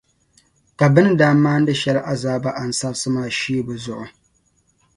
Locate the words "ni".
1.03-1.11